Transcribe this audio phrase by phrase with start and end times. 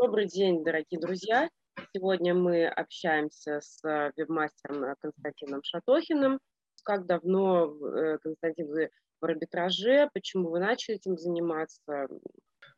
[0.00, 1.50] Добрый день, дорогие друзья.
[1.94, 3.82] Сегодня мы общаемся с
[4.16, 6.40] вебмастером Константином Шатохиным.
[6.84, 8.90] Как давно, э, Константин, вы
[9.20, 10.08] в арбитраже?
[10.14, 12.08] Почему вы начали этим заниматься?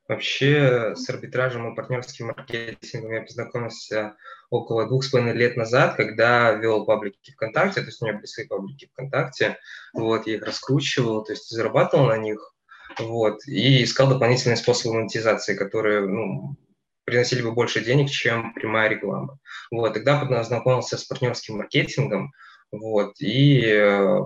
[0.08, 4.16] Вообще с арбитражем и партнерским маркетингом я познакомился
[4.50, 8.26] около двух с половиной лет назад, когда вел паблики ВКонтакте, то есть у меня были
[8.26, 9.58] свои паблики ВКонтакте,
[9.94, 12.52] вот, я их раскручивал, то есть зарабатывал на них,
[12.98, 16.56] вот, и искал дополнительные способы монетизации, которые, ну,
[17.04, 19.38] приносили бы больше денег, чем прямая реклама.
[19.70, 22.32] Вот, тогда познакомился с партнерским маркетингом,
[22.70, 24.20] вот, и э,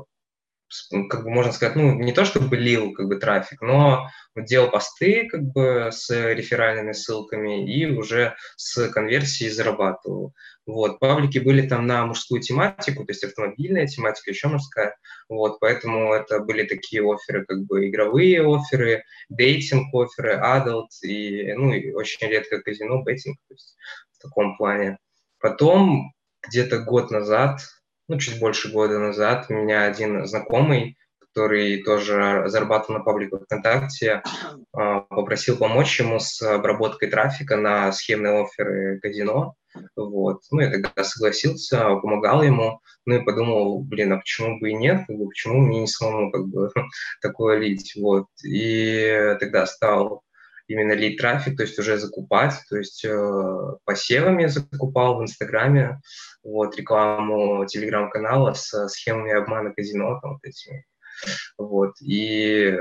[1.09, 5.29] как бы можно сказать, ну, не то чтобы лил как бы трафик, но делал посты
[5.29, 10.35] как бы с реферальными ссылками и уже с конверсией зарабатывал.
[10.67, 14.97] Вот, паблики были там на мужскую тематику, то есть автомобильная тематика, еще мужская,
[15.29, 20.51] вот, поэтому это были такие offer ы, как бы игровые offer ы, dating offer ы,
[20.51, 23.77] adult и, ну, и очень редко казино, betting, то есть
[24.19, 24.99] в таком плане.
[25.39, 26.13] Потом
[26.49, 27.61] где-то год назад
[28.09, 30.97] ну, чуть больше года назад, меня один знакомый,
[31.37, 34.23] который тоже зарабатывал на паблику ВКонтакте,
[34.73, 39.55] а, попросил помочь ему с обработкой трафика на схемные offer ы казино.
[39.95, 40.41] Вот.
[40.51, 45.03] Ну, я тогда согласился, помогал ему, ну и подумал, блин, а почему бы и нет,
[45.09, 46.71] как почему мне не самому как бы
[47.21, 48.27] такое лить, вот.
[48.43, 50.23] И тогда стал
[50.69, 56.01] именно лид трафик, то есть уже закупать, то есть э, посевами закупал в Инстаграме,
[56.43, 60.85] вот, рекламу телеграм-канала с схемами обмана казино, там, вот этими,
[61.59, 62.79] вот, и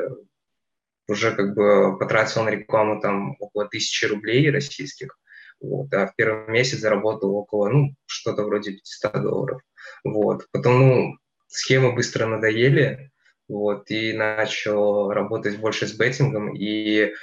[1.07, 5.17] уже как бы потратил на рекламу там около тысячи рублей российских,
[5.61, 9.61] вот, а в первый месяц заработал около, ну, что-то вроде 500 долларов,
[10.03, 13.11] вот, потом, ну, схемы быстро надоели,
[13.47, 17.13] вот, и начал работать больше с беттингом, и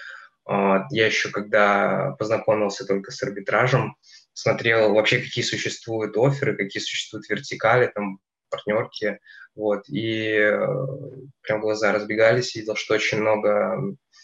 [0.46, 3.96] я еще, когда познакомился только с арбитражем,
[4.32, 8.18] смотрел вообще, какие существуют оферы, какие существуют вертикали, там,
[8.50, 9.18] партнерки,
[9.54, 10.66] вот, и э,
[11.42, 13.76] прям глаза разбегались, видел, что очень много,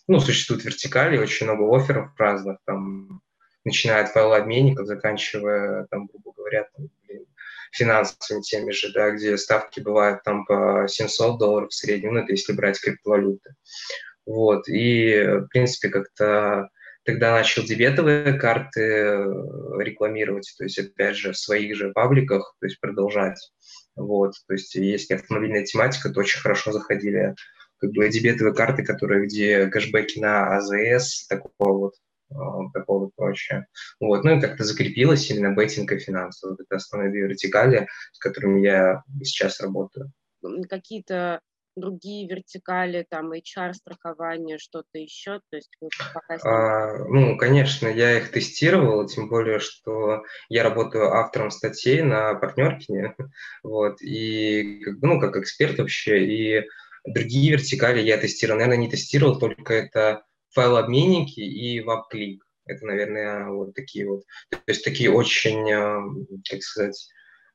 [0.07, 3.23] ну, существует вертикали, очень много офферов разных, там,
[3.65, 7.27] начиная от файлообменников, заканчивая, там, грубо говоря, там, блин,
[7.73, 12.33] финансовыми теми же, да, где ставки бывают там по 700 долларов в среднем, ну, это
[12.33, 13.55] если брать криптовалюты.
[14.29, 16.69] Вот, и, в принципе, как-то
[17.05, 19.25] тогда начал дебетовые карты э,
[19.79, 23.39] рекламировать, то есть, опять же, в своих же пабликах, то есть, продолжать.
[23.97, 27.35] Вот, то есть, если автомобильная тематика, то очень хорошо заходили
[27.79, 31.95] как бы дебетовые карты, которые, где кэшбэки на АЗС, такого вот,
[32.31, 33.67] а, такого вот прочее.
[33.99, 36.47] Вот, ну и как-то закрепилось именно беттинг и финансы.
[36.47, 40.13] Вот это основные вертикали, с которыми я сейчас работаю.
[40.69, 41.41] Какие-то
[41.81, 45.41] другие вертикали, там HR-страхование, что-то еще?
[45.51, 46.37] То есть вы пока...
[46.45, 53.15] А, ну, конечно, я их тестировал, тем более, что я работаю автором статей на партнеркине,
[53.63, 56.69] вот, и, ну, как эксперт вообще, и
[57.05, 62.39] другие вертикали я тестировал, наверное, не тестировал, только это файлообменники и WebClick.
[62.67, 66.03] Это, наверное, вот такие вот, то есть такие очень, а,
[66.51, 67.09] как сказать,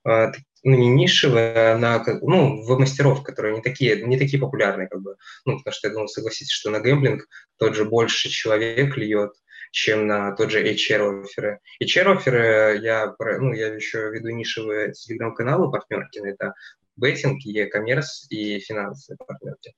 [0.05, 5.17] ну, не нишевые, на, ну, в мастеров, которые не такие, не такие популярные, как бы,
[5.45, 7.27] ну, потому что, я думаю, согласитесь, что на гэмблинг
[7.57, 9.31] тот же больше человек льет,
[9.71, 11.59] чем на тот же HR-оферы.
[11.81, 16.53] HR-оферы я, ну, я еще веду нишевые телеграм-каналы партнерки, это
[16.95, 19.73] беттинг, e-commerce и финансовые партнерки.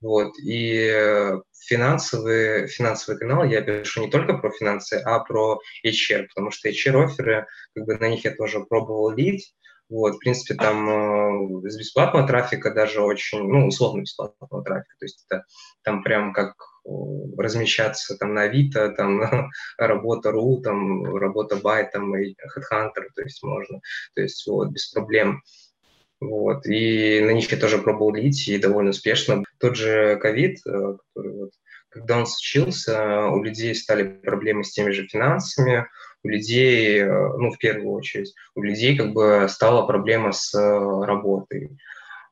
[0.00, 0.38] Вот.
[0.38, 6.68] И финансовый, финансовый канал я пишу не только про финансы, а про HR, потому что
[6.68, 9.54] HR-оферы, как бы на них я тоже пробовал лить,
[9.88, 10.88] вот, в принципе, там
[11.64, 15.44] э, с бесплатного трафика даже очень, ну, условно бесплатного трафика, то есть это
[15.82, 16.54] там прям как
[16.84, 16.90] э,
[17.38, 19.20] размещаться там на Авито, там
[19.78, 23.80] работа.ру, там работа бай, там и Headhunter, то есть можно,
[24.14, 25.42] то есть вот без проблем.
[26.18, 29.44] Вот, и на них я тоже пробовал лить, и довольно успешно.
[29.58, 31.50] Тот же ковид, э, который вот,
[31.96, 35.86] когда он случился, у людей стали проблемы с теми же финансами,
[36.22, 41.04] у людей, э, ну, в первую очередь, у людей как бы стала проблема с э,
[41.04, 41.70] работой.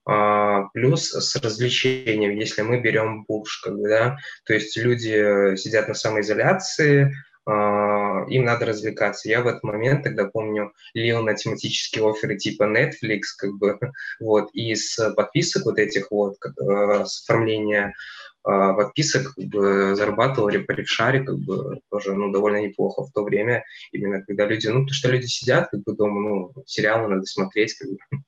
[0.07, 5.95] А, плюс с развлечением, если мы берем буш, как да, то есть люди сидят на
[5.95, 7.15] самоизоляции,
[7.47, 9.29] а, им надо развлекаться.
[9.29, 13.79] Я в этот момент тогда помню лил на тематические оферы типа Netflix, как бы,
[14.21, 17.95] вот, и с подписок вот этих вот, как, э, с оформления
[18.44, 24.23] подписок как бы, зарабатывал репарифшаре как бы тоже ну, довольно неплохо в то время, именно
[24.23, 27.88] когда люди, ну, то, что люди сидят как бы дома, ну, сериалы надо смотреть, как
[27.91, 27.96] бы,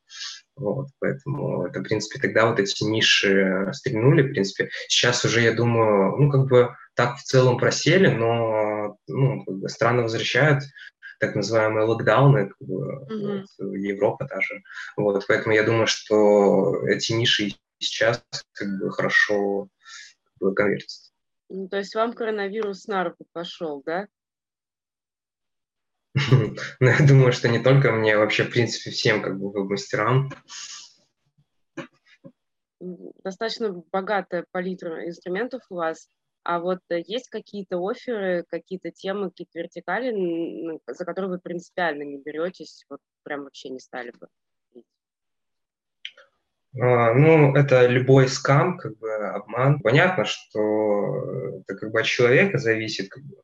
[0.56, 4.70] вот, поэтому это, в принципе, тогда вот эти ниши стрельнули, в принципе.
[4.88, 9.68] Сейчас уже, я думаю, ну, как бы так в целом просели, но ну, как бы
[9.68, 10.64] страны возвращают
[11.20, 13.44] так называемые локдауны, как бы, mm-hmm.
[13.58, 14.62] вот, Европа даже.
[14.96, 19.68] Вот, поэтому я думаю, что эти ниши сейчас как бы хорошо
[20.38, 21.12] конвертятся.
[21.48, 24.08] Ну, то есть вам коронавирус на руку пошел, да?
[26.80, 30.30] Ну, я думаю, что не только мне, вообще, в принципе, всем как бы мастерам.
[32.80, 36.08] Достаточно богатая палитра инструментов у вас.
[36.42, 42.18] А вот э, есть какие-то оферы, какие-то темы, какие-то вертикали, за которые вы принципиально не
[42.18, 44.28] беретесь, вот прям вообще не стали бы?
[46.78, 49.80] А, ну, это любой скам, как бы обман.
[49.80, 53.36] Понятно, что это как бы от человека зависит, как бы,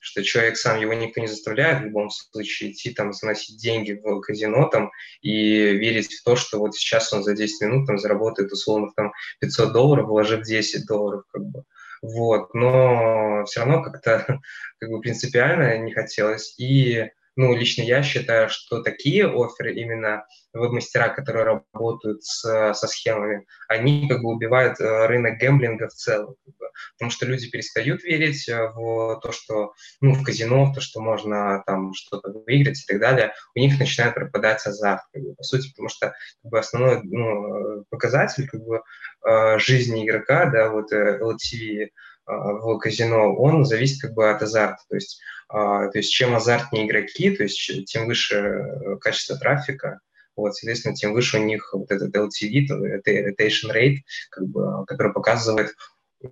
[0.00, 4.20] что человек сам, его никто не заставляет в любом случае идти там заносить деньги в
[4.20, 4.90] казино там
[5.20, 5.32] и
[5.76, 9.72] верить в то, что вот сейчас он за 10 минут там заработает условно там 500
[9.72, 11.64] долларов, вложит 10 долларов, как бы.
[12.02, 14.24] Вот, но все равно как-то
[14.78, 16.54] как бы принципиально не хотелось.
[16.58, 23.46] И ну, лично я считаю, что такие оферы, именно веб-мастера, которые работают с, со схемами,
[23.68, 26.34] они как бы убивают э, рынок гэмблинга в целом.
[26.44, 26.66] Как бы,
[26.98, 31.00] потому что люди перестают верить э, в то, что, ну, в казино, в то, что
[31.00, 33.32] можно там что-то выиграть и так далее.
[33.54, 37.84] У них начинает пропадать азарт, как бы, по сути, потому что как бы, основной ну,
[37.90, 38.82] показатель как бы,
[39.26, 41.90] э, жизни игрока, да, вот LTV,
[42.30, 44.82] в казино, он зависит как бы от азарта.
[44.88, 45.20] То есть
[45.52, 50.00] а, то есть чем азартнее игроки, то есть тем выше э, качество трафика,
[50.36, 53.96] вот, соответственно, тем выше у них вот этот LTV, retention rate,
[54.30, 55.74] как бы, который показывает
[56.22, 56.26] э,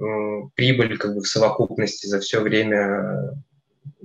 [0.55, 3.35] прибыль как бы в совокупности за все время,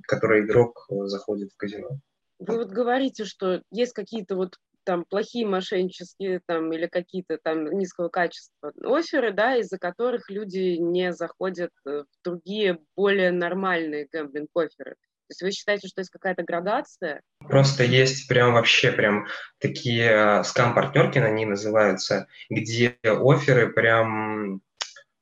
[0.08, 2.00] которое игрок э, заходит в казино.
[2.40, 8.10] Вы вот говорите, что есть какие-то вот там плохие мошеннические там или какие-то там низкого
[8.10, 14.96] качества оферы, да, из-за которых люди не заходят в другие более нормальные гэмблинг-оферы.
[15.28, 17.22] То есть вы считаете, что есть какая-то градация?
[17.40, 19.28] Просто есть прям вообще прям
[19.58, 24.62] такие э, скам-партнерки, они называются, где оферы прям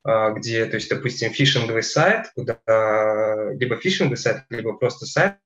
[0.03, 2.59] э, где, то есть, допустим, фишинговый сайт, куда
[3.53, 5.37] либо фишинговый сайт, либо просто сайт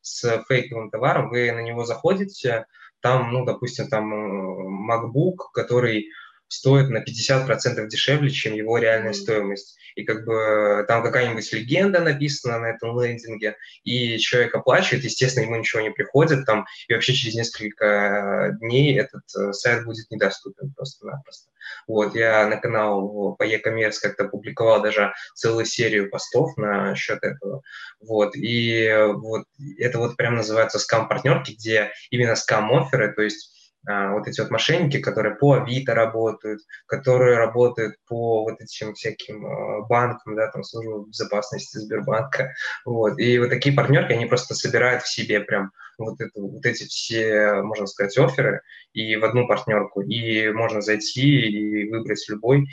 [0.00, 2.66] с фейковым товаром, вы на него заходите,
[3.00, 6.08] там, ну, допустим, там э, MacBook, который
[6.50, 9.78] стоит на 50% дешевле, чем его реальная стоимость.
[9.94, 15.56] И как бы там какая-нибудь легенда написана на этом лендинге, и человек оплачивает, естественно, ему
[15.56, 21.50] ничего не приходит, там, и вообще через несколько дней этот э, сайт будет недоступен просто-напросто.
[21.86, 27.62] Вот, я на канал по e-commerce как-то публиковал даже целую серию постов на счет этого.
[28.00, 29.44] Вот, и вот
[29.78, 35.36] это вот прям называется скам-партнерки, где именно скам-оферы, то есть вот эти вот мошенники, которые
[35.36, 41.78] по Авито работают, которые работают по вот этим всяким а, банкам, да, там, службу безопасности
[41.78, 42.52] Сбербанка,
[42.84, 46.84] вот, и вот такие партнерки, они просто собирают в себе прям вот, это, вот эти
[46.84, 48.60] все, можно сказать, оферы
[48.92, 52.66] и в одну партнерку, и можно зайти и выбрать любой,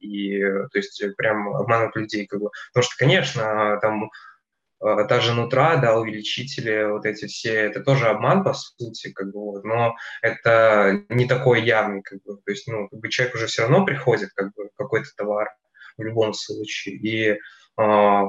[0.00, 4.10] и, то есть, прям обмануть людей, как бы, потому что, конечно, там
[4.82, 9.32] а, та же нутра, да, увеличители, вот эти все, это тоже обман, по сути, как
[9.32, 13.34] бы, вот, но это не такой явный, как бы, то есть, ну, как бы человек
[13.34, 15.48] уже все равно приходит, как бы, какой-то товар
[15.96, 17.38] в любом случае, и
[17.76, 18.24] а,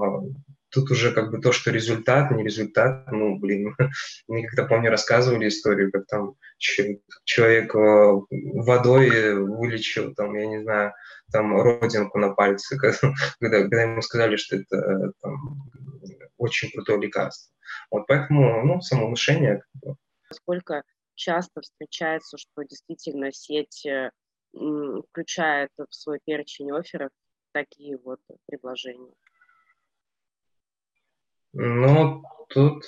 [0.69, 3.75] тут уже как бы то, что результат, не результат, ну, блин,
[4.27, 10.93] мне как-то, помню, рассказывали историю, как там человек а, водой вылечил, там, я не знаю,
[11.31, 12.77] там, родинку на пальце,
[13.39, 15.63] когда, когда ему сказали, что это там,
[16.43, 17.53] очень крутое лекарство.
[17.89, 19.63] Вот поэтому, ну, самовнушение.
[20.31, 20.83] Сколько
[21.15, 24.09] часто встречается, что действительно сеть э,
[24.53, 27.11] включает в свой перечень офферов
[27.51, 29.13] такие вот предложения?
[31.53, 32.83] Ну, тут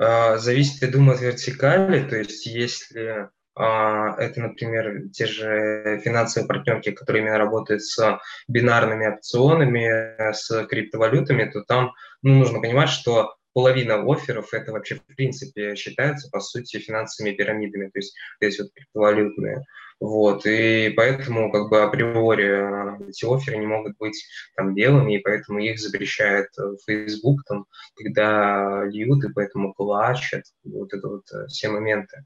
[0.00, 2.08] э, зависит, я думаю, от вертикали.
[2.08, 8.18] То есть, если это, например, те же финансовые партнерки, которые именно работают с
[8.48, 11.92] бинарными опционами, с криптовалютами, то там
[12.22, 17.88] ну, нужно понимать, что половина офферов это вообще в принципе считается по сути финансовыми пирамидами,
[17.88, 19.64] то есть эти вот криптовалютные.
[20.00, 24.16] Вот, и поэтому как бы априори эти оферы не могут быть
[24.56, 26.48] там белыми, и поэтому их запрещает
[26.84, 32.24] Facebook, там, когда льют, и поэтому плачут, вот это вот э, все моменты.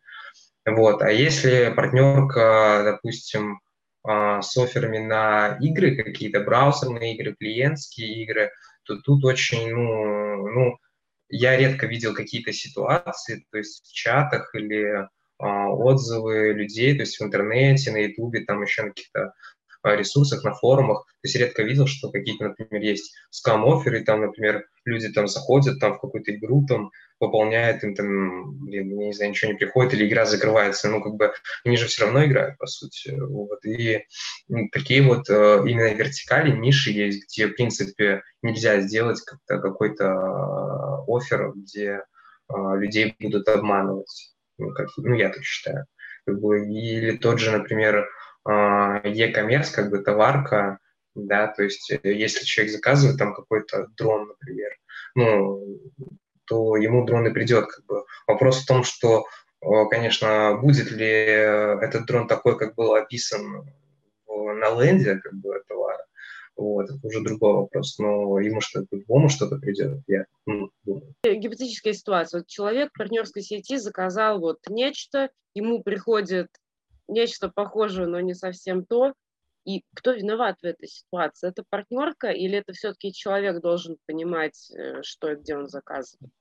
[0.66, 1.00] Вот.
[1.00, 3.60] А если партнерка, допустим,
[4.02, 8.52] а, с офферами на игры какие-то, браузерные игры, клиентские игры,
[8.84, 10.76] то тут очень, ну, ну
[11.28, 15.08] я редко видел какие-то ситуации, то есть в чатах или
[15.38, 19.34] а, отзывы людей, то есть в интернете, на ютубе, там еще на каких-то
[19.94, 21.04] ресурсах, на форумах.
[21.06, 25.94] То есть редко видел, что какие-то, например, есть скам-оферы, там, например, люди там заходят там
[25.94, 26.90] в какую-то игру, там,
[27.20, 30.88] выполняют им там, блин, не знаю, ничего не приходит, или игра закрывается.
[30.88, 31.32] Ну, как бы,
[31.64, 33.14] они же все равно играют, по сути.
[33.18, 33.64] Вот.
[33.64, 34.04] И
[34.72, 41.04] такие вот э, именно вертикали, ниши есть, где, в принципе, нельзя сделать как-то какой-то э,
[41.08, 42.02] офер, где
[42.48, 44.34] э, людей будут обманывать.
[44.58, 45.86] Ну, как, ну, я так считаю.
[46.26, 48.08] Или тот же, например,
[48.48, 50.78] e-commerce, как бы товарка,
[51.14, 54.70] да, то есть если человек заказывает там какой-то дрон, например,
[55.14, 55.80] ну,
[56.46, 57.66] то ему дрон и придет.
[57.66, 58.04] Как бы.
[58.26, 59.26] Вопрос в том, что,
[59.90, 63.64] конечно, будет ли этот дрон такой, как был описан
[64.28, 66.04] на ленде как бы, товара,
[66.56, 71.14] вот, это уже другой вопрос, но ему что-то по-любому что-то придет, я ну, думаю.
[71.24, 72.40] Гипотетическая ситуация.
[72.40, 76.48] Вот человек в партнерской сети заказал вот нечто, ему приходит
[77.08, 79.12] нечто похожее, но не совсем то,
[79.64, 81.48] и кто виноват в этой ситуации?
[81.48, 86.32] Это партнерка или это все-таки человек должен понимать, э, что и где он заказывает?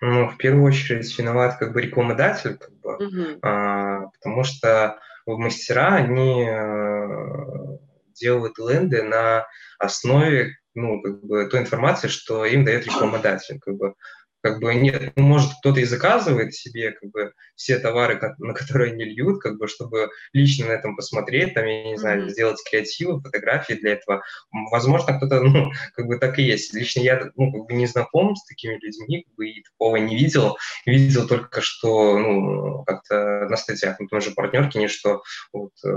[0.00, 3.38] Ну, в первую очередь виноват как бы рекламодатель, как бы, угу.
[3.42, 7.78] а, потому что мастера, они а,
[8.12, 9.46] делают ленды на
[9.78, 13.58] основе ну, как бы, той информации, что им дает рекламодатель.
[13.60, 13.94] Как бы
[14.42, 18.92] как бы нет, ну, может кто-то и заказывает себе как бы все товары, на которые
[18.92, 22.30] они льют, как бы чтобы лично на этом посмотреть, там я не знаю, mm-hmm.
[22.30, 24.22] сделать креативы, фотографии для этого.
[24.70, 26.74] Возможно, кто-то, ну, как бы так и есть.
[26.74, 30.16] Лично я, ну, как бы не знаком с такими людьми, как бы и такого не
[30.16, 30.56] видел.
[30.86, 35.22] Видел только что, ну, как-то на статьях, на том же партнерке, не что
[35.52, 35.88] вот э,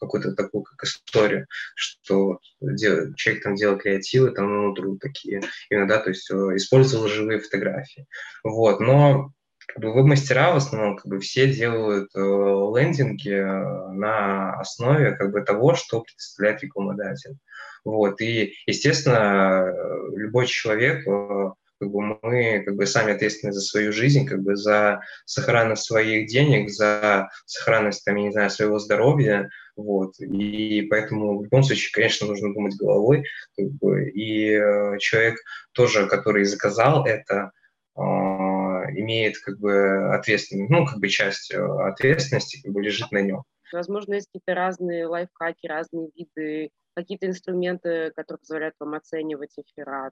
[0.00, 6.10] какую-то такую как историю, что делает, человек там делал креативы, там внутрь такие, иногда, то
[6.10, 8.06] есть э, использовал живые фотографии фотографии.
[8.42, 9.30] Вот, но
[9.66, 15.32] как бы веб-мастера в основном как бы все делают э, лендинги э, на основе как
[15.32, 17.36] бы того, что представляет рекламодатель.
[17.84, 19.72] Вот, и, естественно,
[20.14, 21.50] любой человек э,
[21.80, 26.28] как бы мы как бы сами ответственны за свою жизнь, как бы за сохранность своих
[26.28, 31.90] денег, за сохранность, там, я не знаю, своего здоровья, вот, и поэтому в любом случае,
[31.92, 33.24] конечно, нужно думать головой,
[33.56, 35.36] как бы, и э, человек
[35.72, 37.63] тоже, который заказал это, э,
[37.96, 43.44] имеет как бы ответственность, ну, как бы часть э, ответственности как бы лежит на нем.
[43.72, 50.10] Возможно, есть какие-то разные лайфхаки, разные виды, какие-то инструменты, которые позволяют вам оценивать эфира,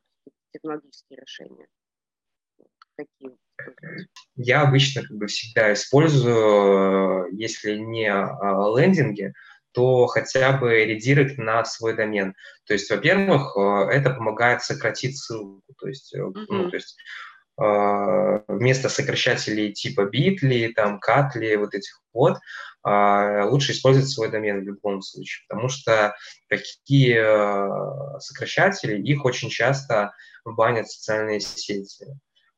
[0.53, 1.67] технологические решения.
[2.97, 3.37] Какие?
[4.37, 8.09] Я обычно как бы всегда использую, если не
[8.77, 9.33] лендинги,
[9.73, 12.35] то хотя бы редирект на свой домен.
[12.67, 15.63] То есть, во-первых, э, это помогает сократить ссылку.
[15.79, 16.45] То есть, mm-hmm.
[16.49, 22.39] ну, то есть э, вместо сокращателей типа Bitly, там, Catly, вот этих вот,
[22.85, 26.15] лучше использовать свой домен в любом случае, потому что
[26.49, 27.71] такие
[28.19, 30.13] сокращатели, их очень часто
[30.45, 32.07] банят социальные сети.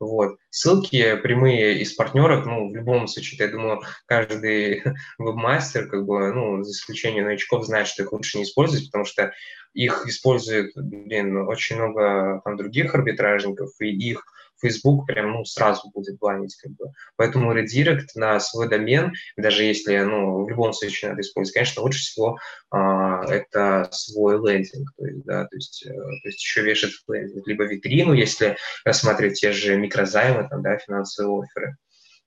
[0.01, 0.37] Вот.
[0.51, 4.83] Ссылки прямые из партнеров, ну, в любом случае, я думаю, каждый
[5.19, 9.33] вебмастер, как бы, ну, за исключением новичков, знает, что их лучше не использовать, потому что
[9.73, 14.25] их используют, блин, очень много там других арбитражников, и их
[14.65, 16.87] Facebook прям, ну, сразу будет банить, как бы.
[17.17, 22.01] Поэтому редирект на свой домен, даже если, ну, в любом случае надо использовать, конечно, лучше
[22.01, 22.39] всего
[22.71, 27.13] а, это свой лендинг, то есть, да, то есть, э, то есть еще вешать в
[27.13, 31.77] лендинг, либо витрину, если рассматривать те же микрозаймы, там, да, финансовые оферы,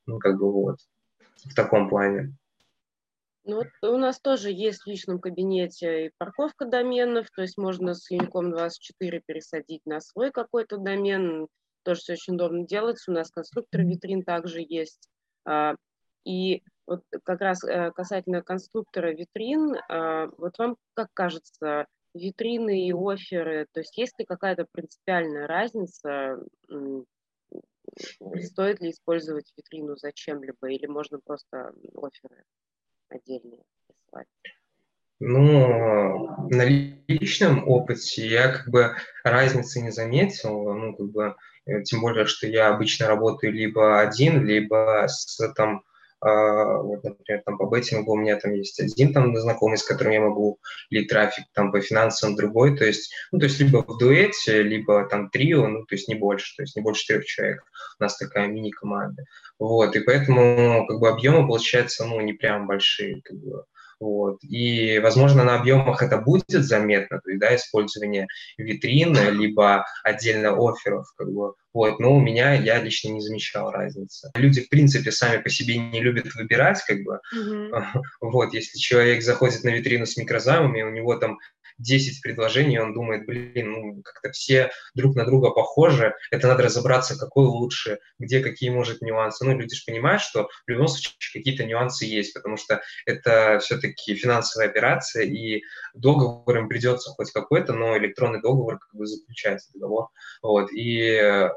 [0.05, 0.77] ну, как бы вот,
[1.45, 2.35] в таком плане.
[3.45, 7.95] Ну, вот у нас тоже есть в личном кабинете и парковка доменов, то есть можно
[7.95, 11.47] с Unicom 24 пересадить на свой какой-то домен,
[11.87, 13.09] тоже все очень удобно делается.
[13.09, 15.09] У нас конструктор витрин также есть.
[15.45, 15.75] А,
[16.25, 22.91] и вот как раз э, касательно конструктора витрин, а, вот вам как кажется, витрины и
[22.93, 26.43] оферы, то есть есть ли какая-то принципиальная разница,
[28.43, 32.43] стоит ли использовать витрину зачем-либо, или можно просто оферы
[33.09, 34.27] отдельные присылать?
[35.19, 41.35] Ну, на личном опыте я как бы разницы не заметил, ну, как бы,
[41.85, 45.83] тем более, что я обычно работаю либо один, либо с там,
[46.19, 50.13] Uh, вот, например, там по беттингу у меня там есть один там знакомый, с которым
[50.13, 50.57] я могу
[50.89, 55.07] или трафик там по финансам другой, то есть, ну, то есть либо в дуэте, либо
[55.07, 57.61] там трио, ну, то есть не больше, то есть не больше трех человек.
[57.99, 59.25] У нас такая мини-команда.
[59.59, 63.65] Вот, и поэтому как бы объемы получаются, ну, не прям большие, как бы,
[63.99, 64.37] Вот.
[64.43, 68.27] И, возможно, на объемах это будет заметно, то есть, да, использование
[68.57, 74.29] витрины, либо отдельно офферов, как бы, вот, но у меня я лично не замечал разницы.
[74.35, 77.83] Люди, в принципе, сами по себе не любят выбирать, как бы, mm-hmm.
[78.21, 81.39] вот, если человек заходит на витрину с микрозаймами, у него там
[81.77, 87.17] 10 предложений, он думает, блин, ну, как-то все друг на друга похожи, это надо разобраться,
[87.17, 89.45] какой лучше, где какие, может, нюансы.
[89.45, 94.15] Ну, люди же понимают, что в любом случае какие-то нюансы есть, потому что это все-таки
[94.15, 95.61] финансовая операция, и
[95.93, 100.07] договор им придется хоть какой-то, но электронный договор как бы заключается договор.
[100.41, 101.49] Вот, и э,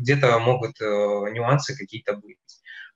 [0.00, 2.38] где-то могут э, нюансы какие-то быть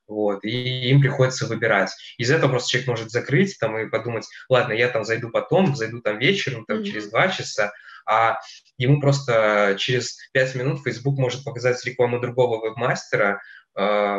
[0.09, 1.91] вот, и им приходится выбирать.
[2.17, 6.01] Из этого просто человек может закрыть там и подумать, ладно, я там зайду потом, зайду
[6.01, 6.83] там вечером, там mm-hmm.
[6.83, 7.71] через два часа,
[8.09, 8.39] а
[8.77, 13.39] ему просто через пять минут Facebook может показать рекламу другого вебмастера,
[13.75, 14.17] а,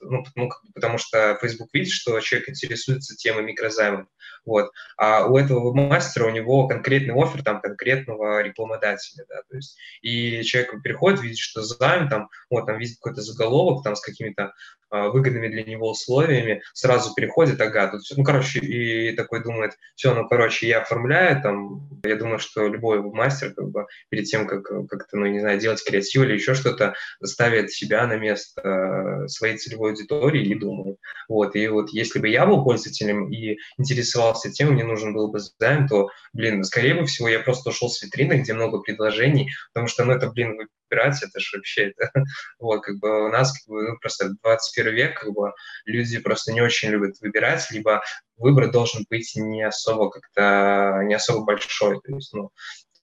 [0.00, 4.06] ну, ну, потому что Facebook видит, что человек интересуется темой микрозаймов.
[4.44, 4.70] Вот.
[4.96, 9.24] А у этого мастера у него конкретный офер там конкретного рекламодателя.
[9.28, 13.82] Да, то есть, и человек приходит, видит, что займ, там, вот, там видит какой-то заголовок
[13.82, 14.54] там, с какими-то
[14.88, 20.14] а, выгодными для него условиями, сразу переходит, ага, тут ну, короче, и такой думает, все,
[20.14, 24.64] ну, короче, я оформляю, там, я думаю, что любой мастер, как бы, перед тем, как
[24.88, 29.56] как-то, ну, не знаю, делать креатив или еще что-то, ставит себя на место э, своей
[29.56, 30.98] целевой аудитории и думает.
[31.28, 35.38] Вот, и вот если бы я был пользователем и интересовался тем, мне нужен был бы
[35.38, 40.04] займ, то, блин, скорее всего, я просто ушел с витрины, где много предложений, потому что,
[40.04, 42.10] ну, это, блин, выбирать, это же вообще, это,
[42.58, 45.52] вот, как бы у нас, как бы, ну, просто 21 век, как бы,
[45.84, 48.02] люди просто не очень любят выбирать, либо
[48.36, 52.50] выбор должен быть не особо как-то, не особо большой, то есть, ну,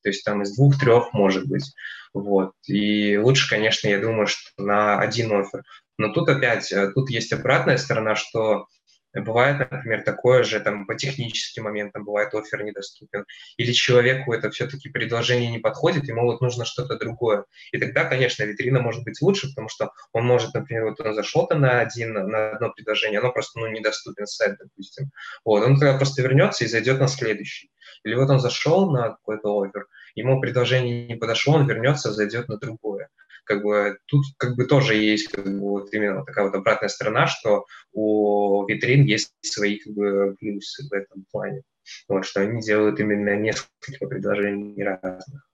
[0.03, 1.73] то есть там из двух-трех может быть,
[2.13, 5.63] вот, и лучше, конечно, я думаю, что на один офер,
[5.97, 8.67] но тут опять, э, тут есть обратная сторона, что
[9.13, 13.25] Бывает, например, такое же там по техническим моментам, бывает офер недоступен.
[13.57, 17.45] Или человеку это все-таки предложение не подходит, ему вот нужно что-то другое.
[17.71, 21.45] И тогда, конечно, витрина может быть лучше, потому что он может, например, вот он зашел
[21.47, 25.11] то на, один, на одно предложение, оно просто ну, недоступен сайт, допустим.
[25.45, 27.69] Вот, он тогда просто вернется и зайдет на следующий.
[28.03, 32.57] Или вот он зашел на какой-то офер, ему предложение не подошло, он вернется, зайдет на
[32.57, 33.09] другое
[33.45, 37.27] как бы тут как бы тоже есть как бы, вот именно такая вот обратная сторона,
[37.27, 41.63] что у витрин есть свои как бы плюсы в этом плане.
[42.07, 45.49] Вот, что они делают именно несколько предложений разных.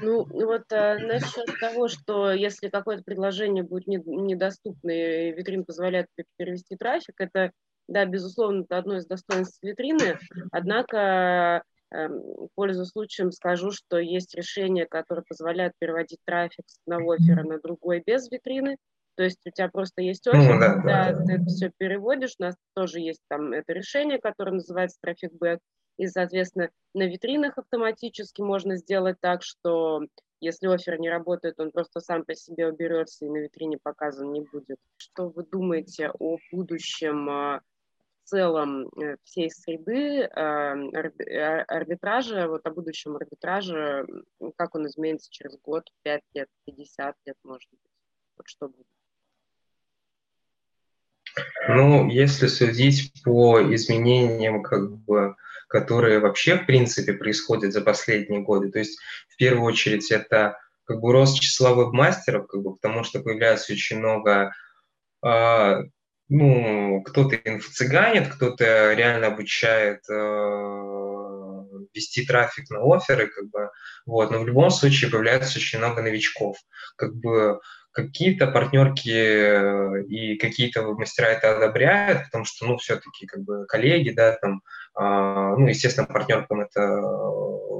[0.00, 6.06] Ну, вот а, насчет того, что если какое-то предложение будет не, недоступно, и витрин позволяет
[6.36, 7.52] перевести трафик, это,
[7.88, 10.18] да, безусловно, это одно из достоинств витрины,
[10.50, 17.42] однако Эм, пользуясь случаем, скажу, что есть решения, которые позволяют переводить трафик с одного эфира
[17.42, 18.78] на другой без витрины.
[19.14, 22.36] То есть у тебя просто есть офер, ну, да, да, да, ты это все переводишь.
[22.38, 25.58] У нас тоже есть там это решение, которое называется трафик бэк.
[25.98, 30.00] И, соответственно, на витринах автоматически можно сделать так, что
[30.40, 34.40] если офер не работает, он просто сам по себе уберется и на витрине показан не
[34.40, 34.78] будет.
[34.96, 37.60] Что вы думаете о будущем а,
[38.24, 44.06] целом э, всей среды эм, э, арбитража, вот о будущем арбитража,
[44.56, 47.80] как он изменится через год, 5 лет, 50 лет, может быть,
[48.36, 48.86] вот что будет?
[51.68, 55.36] Ну, если судить по изменениям, как бы,
[55.68, 61.00] которые вообще, в принципе, происходят за последние годы, то есть, в первую очередь, это как
[61.00, 64.52] бы рост числа веб-мастеров, как бы, потому что появляется очень много
[65.22, 65.82] а,
[66.32, 70.14] ну, кто-то инфо-цыганит, кто-то реально обучает э,
[71.94, 73.68] вести трафик на оферы, как бы,
[74.06, 76.56] вот, но в любом случае появляется очень много новичков,
[76.96, 77.60] как бы,
[77.92, 84.10] какие-то партнерки э, и какие-то мастера это одобряют, потому что, ну, все-таки, как бы, коллеги,
[84.10, 84.62] да, там,
[84.94, 87.00] ну, естественно, партнеркам это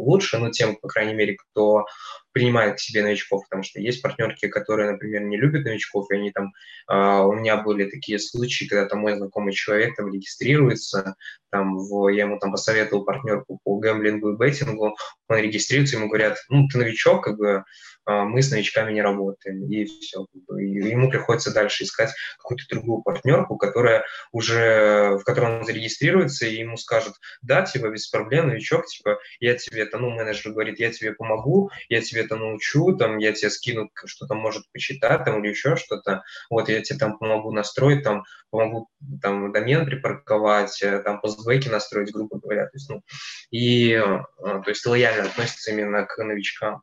[0.03, 1.87] лучше, ну, тем, по крайней мере, кто
[2.33, 6.33] принимает к себе новичков, потому что есть партнерки, которые, например, не любят новичков, и они
[6.33, 6.53] там,
[6.91, 11.17] э, у меня были такие случаи, когда там мой знакомый человек там регистрируется,
[11.51, 14.97] там, в, я ему там посоветовал партнерку по гэмблингу и беттингу,
[15.29, 17.65] он регистрируется, ему говорят, ну, ты новичок, как бы, а,
[18.07, 20.27] мы с новичками не работаем, и все.
[20.59, 26.57] И ему приходится дальше искать какую-то другую партнерку, которая уже, в которой он зарегистрируется, и
[26.57, 30.91] ему скажут, да, типа, без проблем, новичок, типа, я тебе это, ну, менеджер говорит, я
[30.91, 35.43] тебе помогу, я тебе это научу, там, я тебе скину, что то может почитать, там,
[35.43, 38.89] или еще что-то, вот, я тебе там помогу настроить, там, помогу,
[39.21, 43.03] там, домен припарковать, э, там, постбеки настроить, грубо говоря, то есть, ну,
[43.51, 46.83] и, э, то есть, лояльно относится именно к новичкам.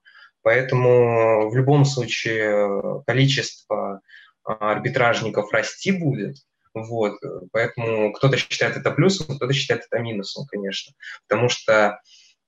[0.50, 4.02] Поэтому в любом случае количество
[4.44, 6.38] а, арбитражников расти будет,
[6.74, 7.20] Вот,
[7.52, 10.92] поэтому кто-то считает это плюсом, кто-то считает это минусом, конечно,
[11.28, 12.00] потому что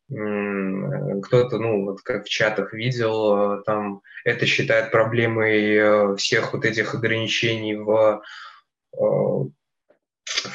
[0.07, 6.95] кто-то, ну, вот как в чатах видел, там это считает проблемой э, всех вот этих
[6.95, 8.23] ограничений в,
[8.93, 9.51] э, в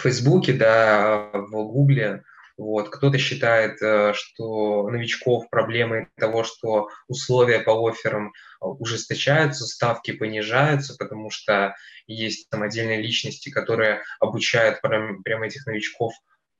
[0.03, 2.25] Фейсбуке, да, в Гугле,
[2.57, 2.91] вот.
[2.91, 11.31] Кто-то считает, э, что новичков проблемой того, что условия по офферам ужесточаются, ставки понижаются, потому
[11.31, 11.75] что
[12.07, 16.13] есть там отдельные личности, которые обучают прям, прям этих новичков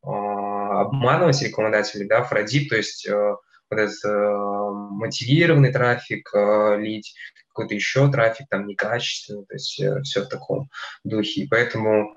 [0.07, 3.15] обманывать рекламодателей, да, фродить, то есть э,
[3.71, 7.15] вот этот э, мотивированный трафик э, лить,
[7.49, 10.69] какой-то еще трафик там некачественный, то есть все в таком
[11.05, 11.43] духе.
[11.43, 12.15] И поэтому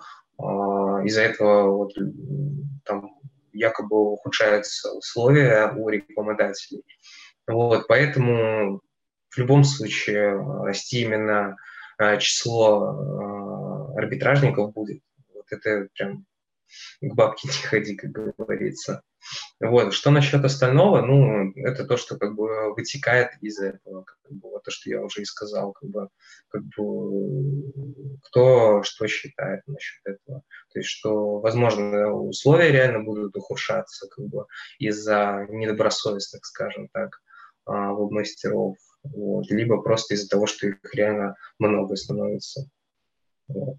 [1.06, 1.92] из-за этого вот
[3.60, 6.84] якобы ухудшаются условия у рекламодателей.
[7.48, 8.82] Вот, поэтому
[9.30, 11.58] в любом случае расти именно
[12.20, 15.02] число арбитражников будет.
[15.36, 16.26] Вот это прям
[17.02, 19.02] к бабке не ходи, как говорится.
[19.60, 19.94] Вот.
[19.94, 21.02] Что насчет остального?
[21.02, 25.02] Ну, это то, что как бы вытекает из этого, как бы, вот то, что я
[25.02, 26.10] уже и сказал, как бы,
[26.48, 30.44] как бы кто что считает насчет этого.
[30.74, 34.46] То есть, что, возможно, условия реально будут ухудшаться, как бы,
[34.78, 37.22] из-за недобросовестных, скажем так,
[37.66, 42.70] а, веб-мастеров, вот, либо просто из-за того, что их реально много становится.
[43.48, 43.78] Вот.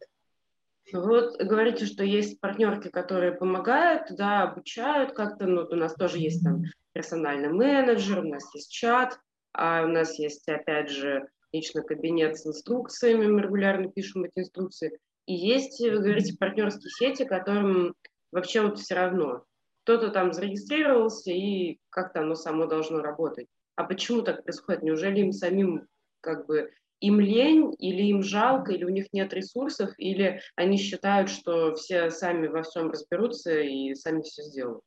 [0.92, 5.46] Вот говорите, что есть партнерки, которые помогают, да, обучают как-то.
[5.46, 9.18] Ну, у нас тоже есть там персональный менеджер, у нас есть чат,
[9.52, 14.98] а у нас есть, опять же, личный кабинет с инструкциями, мы регулярно пишем эти инструкции.
[15.26, 17.94] И есть, вы говорите, партнерские сети, которым
[18.32, 19.44] вообще вот все равно.
[19.84, 23.46] Кто-то там зарегистрировался, и как-то оно само должно работать.
[23.76, 24.82] А почему так происходит?
[24.82, 25.86] Неужели им самим
[26.20, 26.70] как бы
[27.00, 32.10] им лень, или им жалко, или у них нет ресурсов, или они считают, что все
[32.10, 34.82] сами во всем разберутся и сами все сделают.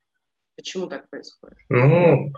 [0.56, 1.58] Почему так происходит?
[1.70, 2.32] Ну,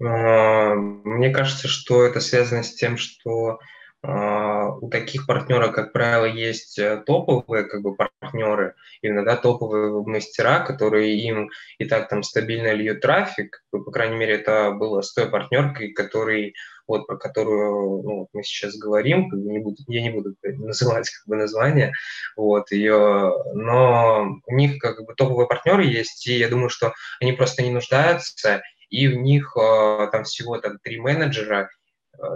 [0.00, 3.58] э, мне кажется, что это связано с тем, что
[4.02, 10.60] у таких партнеров, как правило, есть э, топовые как бы, партнеры, именно да, топовые мастера,
[10.60, 13.62] которые им и так там стабильно льют трафик.
[13.70, 16.54] По крайней мере, это было с той партнеркой, который
[16.86, 21.36] вот про которую ну, мы сейчас говорим, не буду, я не буду называть как бы
[21.36, 21.92] название,
[22.36, 27.32] вот ее, но у них как бы топовые партнеры есть, и я думаю, что они
[27.32, 31.70] просто не нуждаются, и у них э, там всего там три менеджера,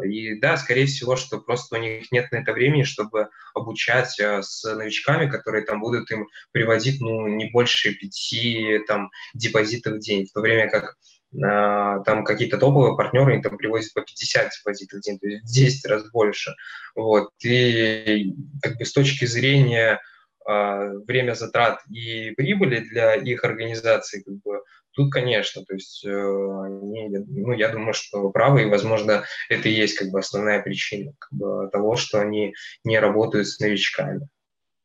[0.05, 4.43] и да, скорее всего, что просто у них нет на это времени, чтобы обучать э,
[4.43, 10.27] с новичками, которые там будут им приводить, ну, не больше пяти там депозитов в день,
[10.27, 10.97] в то время как
[11.43, 15.45] а, там какие-то топовые партнеры, они там привозят по 50 депозитов в день, то есть
[15.45, 16.55] в 10 раз больше.
[16.95, 17.31] Вот.
[17.43, 19.99] И как бы с точки зрения э,
[20.47, 27.09] время затрат и прибыли для их организации, как бы, тут, конечно, то есть э, они,
[27.09, 31.33] ну, я думаю, что правы, и, возможно, это и есть как бы основная причина как
[31.33, 32.55] бы, того, что они
[32.85, 34.29] не работают с новичками.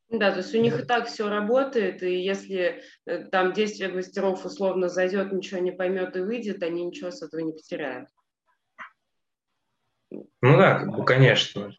[0.09, 4.43] Да, то есть у них и так все работает, и если э, там действие мастеров
[4.43, 8.09] условно зайдет, ничего не поймет и выйдет, они ничего с этого не потеряют.
[10.09, 11.71] Ну да, как бы, конечно.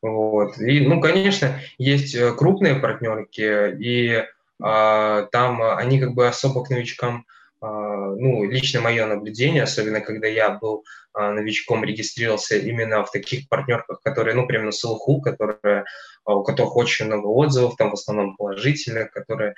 [0.00, 0.58] Вот.
[0.58, 4.24] И, ну, конечно, есть э, крупные партнерки, и
[4.60, 7.24] а, там они как бы особо к новичкам
[7.60, 13.48] а, ну, лично мое наблюдение, особенно когда я был а, новичком, регистрировался именно в таких
[13.48, 15.84] партнерках, которые, ну, прям на слуху, которые,
[16.24, 19.54] а, у которых очень много отзывов, там в основном положительных, которые,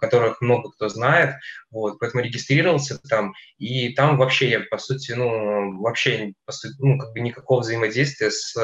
[0.00, 1.34] которых много кто знает,
[1.70, 6.98] вот, поэтому регистрировался там, и там вообще я, по сути, ну, вообще, по сути, ну,
[6.98, 8.56] как бы никакого взаимодействия с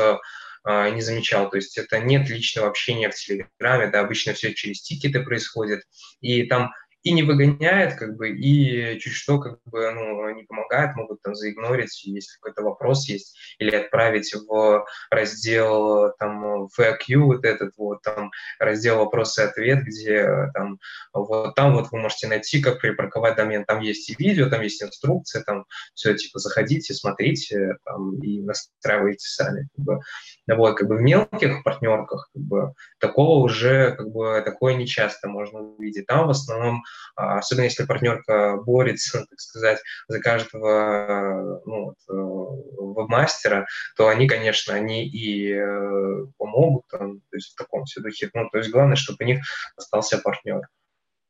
[0.66, 1.48] не замечал.
[1.50, 5.82] То есть это нет личного общения в Телеграме, да, обычно все через тикеты происходит.
[6.20, 6.72] И там
[7.06, 11.36] и не выгоняет, как бы, и чуть что, как бы, ну, не помогает, могут там
[11.36, 18.32] заигнорить, если какой-то вопрос есть, или отправить в раздел, там, FAQ вот этот вот, там,
[18.58, 20.80] раздел вопросы и ответ, где там,
[21.12, 24.82] вот там вот вы можете найти, как припарковать домен, там есть и видео, там есть
[24.82, 25.64] инструкция, там
[25.94, 30.00] все, типа, заходите, смотрите, там, и настраивайте сами, как бы.
[30.48, 35.60] Вот, как бы в мелких партнерках, как бы, такого уже, как бы, такое нечасто можно
[35.60, 36.06] увидеть.
[36.06, 36.82] Там в основном
[37.14, 45.06] особенно если партнерка борется, так сказать, за каждого ну, э, веб-мастера, то они, конечно, они
[45.06, 48.30] и э, помогут, там, то есть в таком все духе.
[48.34, 49.40] Ну, то есть главное, чтобы у них
[49.76, 50.62] остался партнер.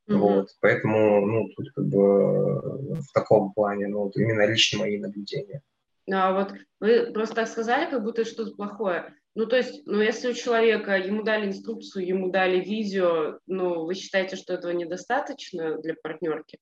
[0.09, 0.17] Mm-hmm.
[0.19, 2.61] Вот, поэтому, ну, тут как бы
[3.01, 5.63] в таком плане, ну, вот именно лично мои наблюдения.
[6.11, 9.15] А вот вы просто так сказали, как будто что-то плохое.
[9.37, 13.95] Ну, то есть, ну, если у человека, ему дали инструкцию, ему дали видео, ну, вы
[13.95, 16.59] считаете, что этого недостаточно для партнерки?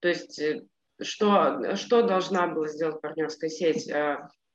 [0.00, 0.66] То есть, э,
[1.00, 3.90] что, что должна была сделать партнерская сеть?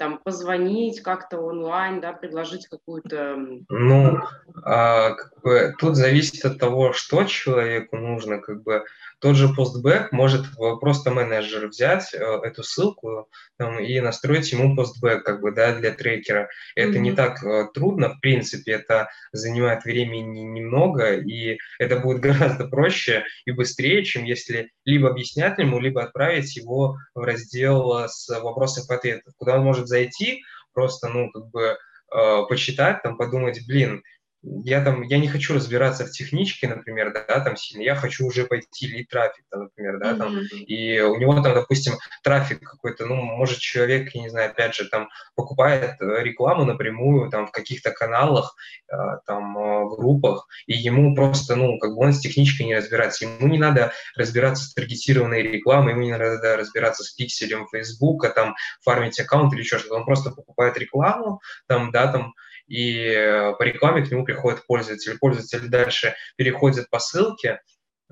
[0.04, 3.38] Там, позвонить как-то онлайн, да, предложить какую-то...
[3.70, 4.20] Ну,
[4.66, 8.84] а, как бы, тут зависит от того, что человеку нужно, как бы,
[9.24, 10.46] тот же постбэк может
[10.82, 15.92] просто менеджер взять э, эту ссылку там, и настроить ему постбэк как бы, да, для
[15.92, 16.50] трекера.
[16.76, 17.00] Это mm-hmm.
[17.00, 23.24] не так э, трудно, в принципе, это занимает времени немного, и это будет гораздо проще
[23.46, 28.94] и быстрее, чем если либо объяснять ему, либо отправить его в раздел с вопросов и
[28.94, 30.42] ответов, куда он может зайти,
[30.74, 31.78] просто, ну, как бы,
[32.16, 34.04] э, почитать, там, подумать, блин,
[34.44, 38.46] я там, я не хочу разбираться в техничке, например, да, там сильно, я хочу уже
[38.46, 40.58] пойти лить трафик, там, например, да, там, mm-hmm.
[40.58, 44.90] и у него там, допустим, трафик какой-то, ну, может, человек, я не знаю, опять же,
[44.90, 48.56] там, покупает э, рекламу напрямую, там, в каких-то каналах,
[48.92, 52.76] э, там, э, в группах, и ему просто, ну, как бы он с техничкой не
[52.76, 58.30] разбирается, ему не надо разбираться с таргетированной рекламой, ему не надо разбираться с пикселем Фейсбука,
[58.30, 62.34] там, фармить аккаунт или еще что-то, он просто покупает рекламу, там, да, там,
[62.68, 65.18] и э, по рекламе к нему приходит пользователь.
[65.20, 67.60] Пользователь дальше переходит по ссылке,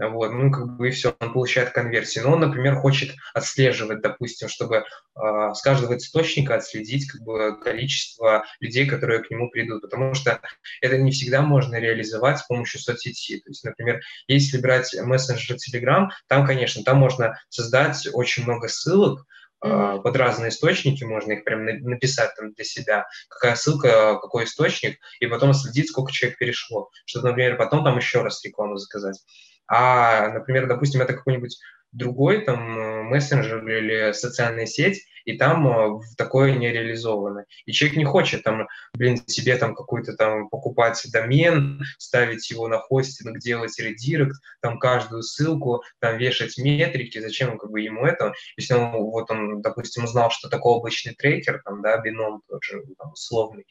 [0.10, 2.24] вот, ну, как бы и все, он получает конверсию.
[2.24, 4.84] Но он, например, хочет отслеживать, допустим, чтобы э,
[5.54, 10.42] с каждого источника отследить как бы, количество людей, которые к нему придут, потому что
[10.82, 13.40] это не всегда можно реализовать с помощью соцсети.
[13.40, 19.26] То есть, например, если брать мессенджер Telegram, там, конечно, там можно создать очень много ссылок,
[19.64, 20.02] mm-hmm.
[20.02, 25.28] под разные источники, можно их прям написать там для себя, какая ссылка, какой источник, и
[25.28, 29.20] потом следить, сколько человек перешло, чтобы, например, потом там еще раз рекламу заказать.
[29.68, 31.58] А, например, допустим, это какой-нибудь
[31.92, 37.46] другой там э, мессенджер или социальная сеть, и там э, такое не реализовано.
[37.66, 42.80] И человек не хочет там, блин, себе там какой-то там покупать домен, ставить его на
[42.80, 48.74] хостинг, делать редирект, там каждую ссылку, там вешать метрики, зачем как бы ему это, если
[48.74, 53.66] он, вот он, допустим, узнал, что такое обычный трекер, там, да, бином тоже там, условный,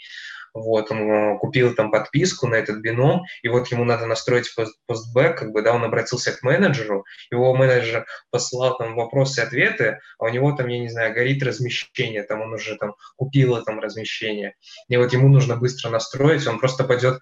[0.53, 4.53] вот, он э, купил там подписку на этот бином, и вот ему надо настроить
[4.87, 10.29] постбэк, как бы, да, он обратился к менеджеру, его менеджер посылал там вопросы-ответы, а у
[10.29, 14.55] него там, я не знаю, горит размещение, там он уже там купил там размещение,
[14.89, 17.21] и вот ему нужно быстро настроить, он просто пойдет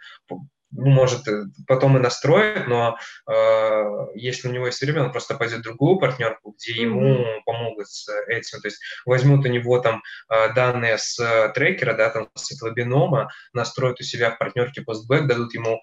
[0.70, 5.34] ну, может, э, потом и настроит, но э, если у него есть время, он просто
[5.34, 6.82] пойдет в другую партнерку, где mm-hmm.
[6.82, 8.60] ему помогут с этим.
[8.60, 12.70] То есть возьмут у него там э, данные с э, трекера, да, там с этого
[12.70, 15.80] бинома, настроят у себя в партнерке постбэк, дадут ему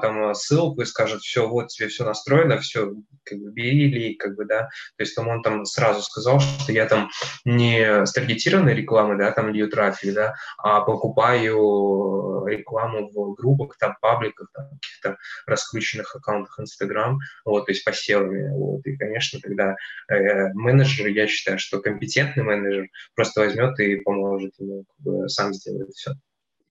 [0.00, 2.92] там ссылку и скажет, все, вот тебе все настроено, все,
[3.24, 6.72] как бы бери или как бы, да, то есть там он там сразу сказал, что
[6.72, 7.10] я там
[7.44, 13.96] не с таргетированной рекламы, да, там лью трафик, да, а покупаю рекламу в группах, там,
[14.00, 19.76] пабликах, там, каких-то раскрученных аккаунтах Instagram, вот, то есть посевами, вот, и, конечно, тогда
[20.10, 25.52] э, менеджер, я считаю, что компетентный менеджер просто возьмет и поможет ему как бы, сам
[25.54, 26.12] сделать все.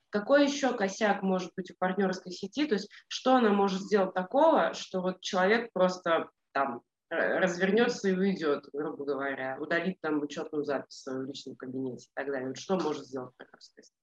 [0.09, 2.65] Какой еще косяк может быть у партнерской сети?
[2.65, 8.65] То есть что она может сделать такого, что вот человек просто там развернется и уйдет,
[8.73, 12.49] грубо говоря, удалит там учетную запись в своем личном кабинете и так далее.
[12.49, 13.93] Вот что может сделать партнерская сеть?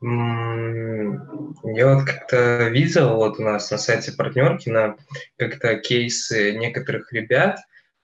[0.00, 4.96] Я вот как-то видел вот у нас на сайте партнерки на
[5.36, 7.58] как-то кейсы некоторых ребят,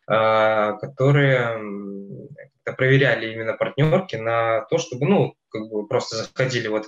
[0.06, 2.28] а, которые
[2.64, 6.86] проверяли именно партнерки на то, чтобы, ну, как бы просто заходили вот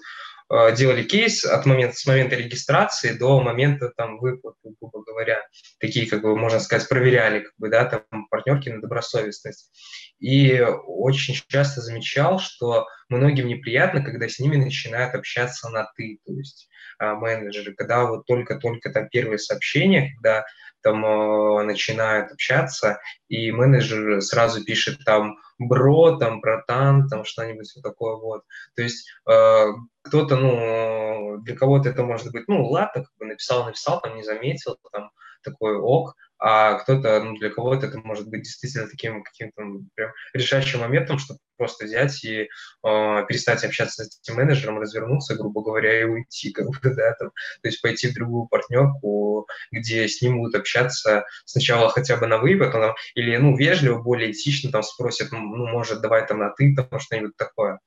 [0.48, 5.42] а, делали кейс от момента, с момента регистрации до момента там выплаты, грубо говоря.
[5.80, 9.72] Такие, как бы, можно сказать, проверяли, как бы, да, там партнерки на добросовестность.
[10.20, 16.32] И очень часто замечал, что многим неприятно, когда с ними начинают общаться на «ты», то
[16.32, 20.44] есть менеджеры, когда вот только-только там первые сообщения, когда
[20.86, 27.82] там э, начинают общаться, и менеджер сразу пишет там бро, там братан, там что-нибудь вот
[27.82, 28.42] такое вот.
[28.76, 29.64] То есть э,
[30.02, 34.22] кто-то, ну, для кого-то это может быть, ну, ладно, как бы написал, написал, там не
[34.22, 35.10] заметил, там
[35.42, 39.62] такой ок, а кто-то, ну, для кого-то это может быть действительно таким каким-то
[39.94, 42.46] прям решающим моментом, чтобы просто взять и э,
[42.82, 47.30] перестать общаться с этим менеджером, развернуться, грубо говоря, и уйти, как бы, да, там,
[47.62, 52.38] то есть пойти в другую партнерку, где с ним будут общаться сначала хотя бы на
[52.38, 56.50] «вы», потом, или, ну, вежливо, более этично там спросят, ну, ну может, давай там на
[56.50, 57.80] «ты», там что-нибудь такое.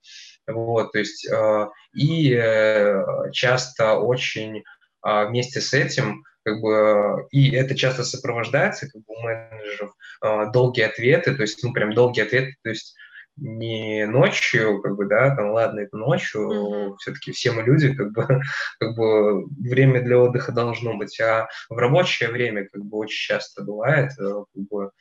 [0.47, 4.63] Вот, то есть, э, и э, часто очень
[5.05, 10.52] э, вместе с этим как бы, и это часто сопровождается как бы, у менеджеров э,
[10.52, 12.95] долгие ответы, то есть, ну, прям долгие ответы, то есть
[13.41, 16.95] не ночью, как бы, да, там, ладно, это ночью, mm-hmm.
[16.97, 18.28] все-таки все мы люди, как бы,
[18.80, 23.63] как бы время для отдыха должно быть, а в рабочее время, как бы, очень часто
[23.63, 24.91] бывает, э, как бы,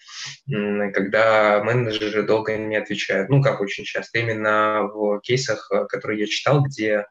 [0.92, 6.26] когда менеджеры долго не отвечают, ну, как очень часто, именно в кейсах, э, которые я
[6.26, 7.06] читал, где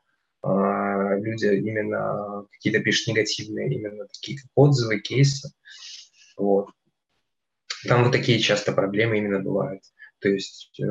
[1.16, 5.52] люди именно какие-то пишут негативные, именно такие отзывы, кейсы,
[6.38, 6.70] вот.
[7.88, 9.84] Там вот такие часто проблемы именно бывают.
[10.20, 10.86] То есть э,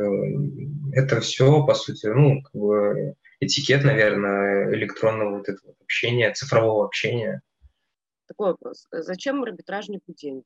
[0.93, 7.43] это все, по сути, ну, как бы этикет, наверное, электронного вот этого общения, цифрового общения.
[8.27, 8.87] Такой вопрос.
[8.91, 10.45] Зачем арбитражнику деньги?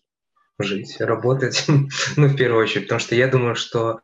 [0.59, 1.65] Жить, работать,
[2.17, 4.01] ну, в первую очередь, потому что я думаю, что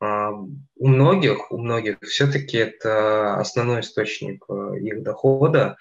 [0.00, 5.76] у многих, у многих все-таки это основной источник э, их дохода,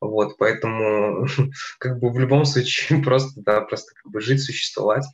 [0.00, 1.26] вот, поэтому
[1.78, 5.06] как бы в любом случае просто, да, просто как бы жить, существовать,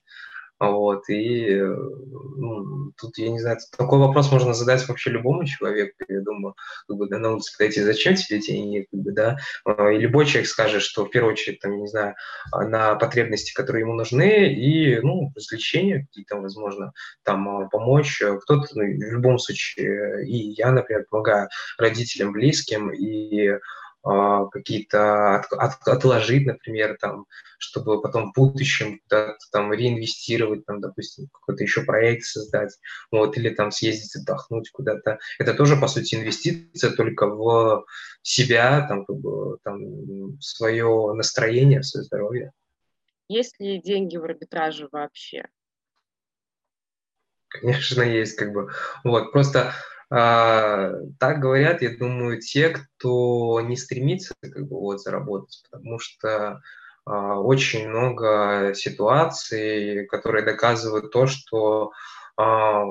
[0.60, 6.20] вот, и ну, тут, я не знаю, такой вопрос можно задать вообще любому человеку, я
[6.20, 6.54] думаю,
[6.86, 10.26] как бы, да, на улице подойти, зачем тебе деньги, как бы, да, а, и любой
[10.26, 12.14] человек скажет, что в первую очередь, там, не знаю,
[12.52, 16.92] а, на потребности, которые ему нужны, и, ну, развлечения какие-то, возможно,
[17.22, 23.58] там, а, помочь, кто-то, ну, в любом случае, и я, например, помогаю родителям, близким, и
[24.50, 27.26] какие-то от, от, отложить, например, там,
[27.58, 32.78] чтобы потом в будущем куда-то там реинвестировать, там, допустим, какой-то еще проект создать,
[33.10, 35.18] вот, или там съездить отдохнуть куда-то.
[35.38, 37.84] Это тоже, по сути, инвестиция только в
[38.22, 42.52] себя, там, как бы, там, свое настроение, свое здоровье.
[43.28, 45.46] Есть ли деньги в арбитраже вообще?
[47.48, 48.70] Конечно, есть, как бы.
[49.04, 49.74] Вот, просто а,
[50.10, 56.62] так говорят, я думаю, те, кто не стремится как бы вот заработать, потому что
[57.08, 61.92] а, очень много ситуаций, которые доказывают то, что
[62.36, 62.84] а,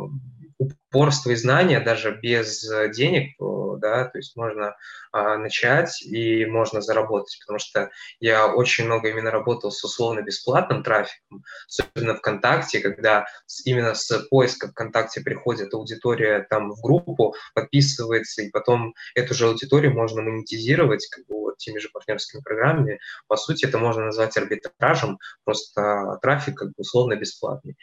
[0.60, 2.65] упорство и знания даже без
[2.96, 3.36] денег,
[3.80, 4.76] да, то есть можно
[5.12, 7.89] а, начать и можно заработать, потому что
[8.20, 13.26] я очень много именно работал с условно-бесплатным трафиком, особенно ВКонтакте, когда
[13.65, 19.93] именно с поиска ВКонтакте приходит аудитория там в группу, подписывается, и потом эту же аудиторию
[19.93, 23.00] можно монетизировать как бы, вот, теми же партнерскими программами.
[23.28, 27.78] По сути, это можно назвать арбитражем, просто трафик как бы условно-бесплатный.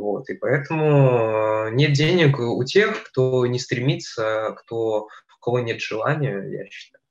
[0.00, 5.78] Вот, и поэтому э, нет денег у тех, кто не стремится, кто, у кого нет
[5.82, 7.02] желания, я считаю.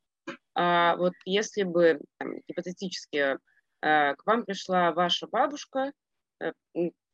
[0.56, 3.38] А вот если бы там, гипотетически
[3.82, 5.91] э, к вам пришла ваша бабушка,
[6.41, 6.52] э,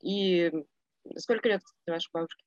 [0.02, 0.50] и
[1.18, 2.46] сколько лет, кстати, вашей бабушке?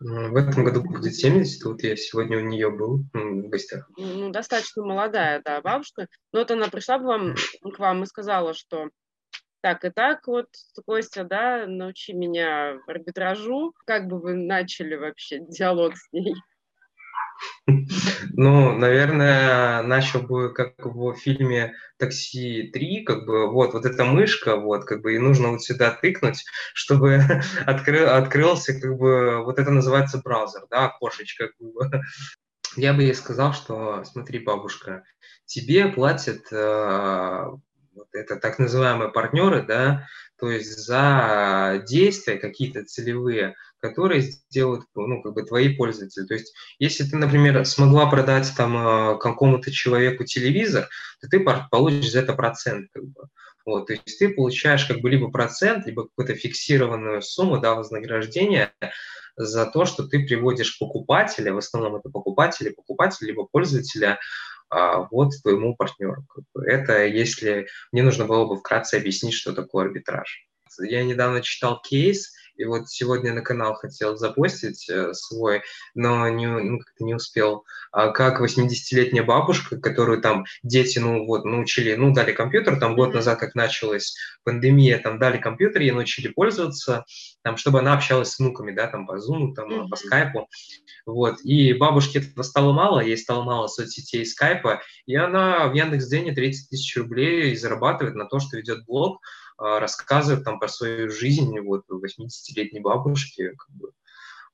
[0.00, 3.86] В этом году будет 70, вот я сегодня у нее был в гостях.
[3.98, 6.08] Ну, достаточно молодая, да, бабушка.
[6.32, 7.34] Но вот она пришла бы вам,
[7.74, 8.88] к вам и сказала, что
[9.60, 10.48] так и так вот,
[10.86, 13.74] Костя, да, научи меня арбитражу.
[13.86, 16.34] Как бы вы начали вообще диалог с ней?
[18.32, 24.56] Ну, наверное, начал бы, как в фильме «Такси 3», как бы, вот, вот эта мышка,
[24.56, 26.44] вот, как бы, и нужно вот сюда тыкнуть,
[26.74, 27.20] чтобы
[27.66, 32.02] открыл, открылся, как бы, вот это называется браузер, да, окошечко, как бы.
[32.76, 35.02] Я бы ей сказал, что, смотри, бабушка,
[35.46, 37.46] тебе платят э,
[37.92, 40.06] вот это так называемые партнеры, да,
[40.38, 46.26] то есть за действия какие-то целевые, которые сделают, ну, как бы твои пользователи.
[46.26, 50.88] То есть, если ты, например, смогла продать там э, какому-то человеку телевизор,
[51.20, 53.28] то ты получишь за это процент, как бы.
[53.66, 58.72] Вот, то есть ты получаешь как бы либо процент, либо какую-то фиксированную сумму, да, вознаграждения
[59.36, 64.18] за то, что ты приводишь покупателя, в основном это покупатели, покупателя, либо пользователя
[64.70, 66.26] а, вот твоему партнеру.
[66.54, 70.46] Это если мне нужно было бы вкратце объяснить, что такое арбитраж.
[70.80, 75.62] Я недавно читал кейс, и вот сегодня на канал хотел запостить э, свой,
[75.94, 77.64] но не, ну, не успел.
[77.90, 83.14] А как 80-летняя бабушка, которую там дети, ну вот, научили, ну дали компьютер, там год
[83.14, 87.04] назад, как началась пандемия, там дали компьютер, ей научили пользоваться,
[87.42, 89.88] там, чтобы она общалась с внуками, да, там по Zoom, там, mm-hmm.
[89.88, 90.48] по скайпу,
[91.06, 96.34] вот, и бабушке этого стало мало, ей стало мало соцсетей скайпа, и она в Яндекс.Дзене
[96.34, 99.22] 30 тысяч рублей зарабатывает на то, что ведет блог,
[99.60, 103.92] рассказывает там про свою жизнь вот 80-летней бабушке, как бы.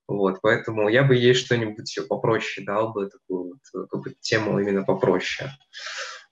[0.09, 5.51] Вот, поэтому я бы ей что-нибудь попроще дал бы, такую вот, какую тему именно попроще.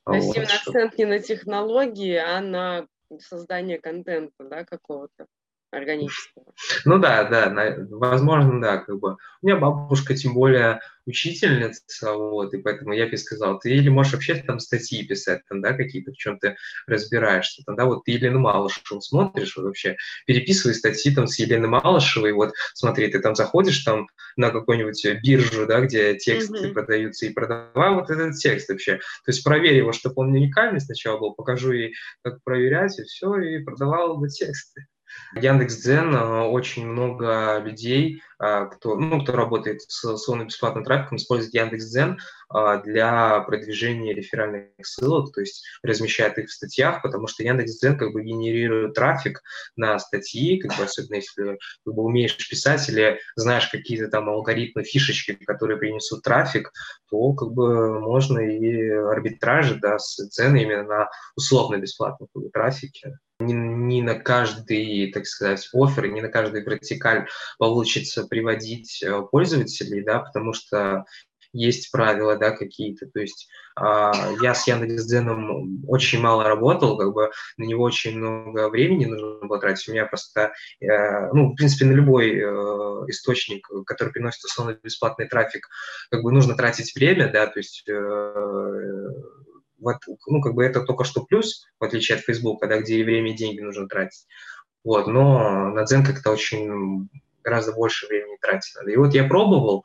[0.05, 2.87] То есть вот, именно акцент не на технологии, а на
[3.21, 5.27] создание контента, да, какого-то.
[5.75, 6.45] Органического.
[6.85, 9.17] Ну да, да, возможно, да, как бы.
[9.43, 14.15] У меня бабушка, тем более, учительница, вот, и поэтому я бы сказал, ты или можешь
[14.15, 16.57] вообще там статьи писать, там, да, какие-то, в чем ты
[16.87, 19.97] разбираешься, там, да, вот ты Елену Малышеву смотришь, вообще,
[20.27, 24.07] переписывай статьи там с Еленой Малышевой, вот, смотри, ты там заходишь там
[24.37, 26.73] на какую-нибудь биржу, да, где тексты mm-hmm.
[26.73, 31.19] продаются, и продавай вот этот текст вообще, то есть проверь его, чтобы он уникальный сначала
[31.19, 34.87] был, покажу ей, как проверять, и все, и продавал бы тексты.
[35.35, 42.19] Яндекс.Дзен э, очень много людей, э, кто, ну, кто работает с условно-бесплатным трафиком, использует Яндекс.Дзен
[42.55, 48.13] э, для продвижения реферальных ссылок, то есть размещает их в статьях, потому что Яндекс.Дзен как
[48.13, 49.43] бы генерирует трафик
[49.77, 54.85] на статьи, как бы, особенно если как бы, умеешь писать или знаешь какие-то там алгоритмы,
[54.85, 56.71] фишечки, которые принесут трафик,
[57.11, 63.19] то как бы можно и арбитражи да, с цены именно на условно-бесплатном как бы, трафике
[63.41, 67.29] не, не на каждый, так сказать, офер, не на каждый вертикаль
[67.59, 71.05] получится приводить э, пользователей, да, потому что
[71.55, 73.07] есть правила, да, какие-то.
[73.07, 73.49] То есть
[73.81, 73.83] э,
[74.43, 79.61] я с Яндекс.Дзеном очень мало работал, как бы на него очень много времени нужно было
[79.61, 79.89] тратить.
[79.89, 82.43] У меня просто, э, ну, в принципе, на любой э,
[83.09, 85.69] источник, который приносит условно бесплатный трафик,
[86.11, 89.09] как бы нужно тратить время, да, то есть э,
[89.85, 93.05] вот, ну, как бы это только что плюс, в отличие от Facebook, когда где и
[93.05, 94.27] время, и деньги нужно тратить.
[94.83, 97.09] Вот, но на Дзен как-то очень
[97.43, 98.91] гораздо больше времени тратить надо.
[98.91, 99.85] И вот я пробовал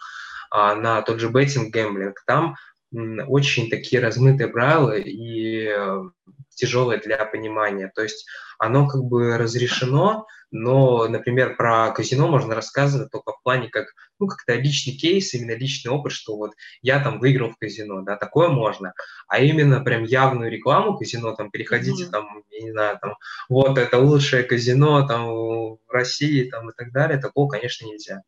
[0.49, 2.55] а, на тот же беттинг гэмблинг, там
[2.91, 6.01] очень такие размытые правила и э,
[6.49, 7.91] тяжелое для понимания.
[7.93, 8.27] То есть
[8.57, 13.87] оно как бы разрешено, но, например, про казино можно рассказывать только плане как,
[14.19, 16.51] ну, как-то личный кейс, именно личный опыт, что вот
[16.83, 18.93] я там выиграл в казино, да, такое можно.
[19.27, 22.11] А именно прям явную рекламу казино, там, переходите mm-hmm.
[22.11, 23.15] там, я не знаю, там,
[23.49, 28.21] вот это лучшее казино там в России, там, и так далее, такого, конечно, нельзя.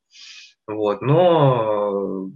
[0.66, 2.30] Вот, но